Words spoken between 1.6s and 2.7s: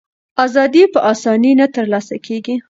ترلاسه کېږي.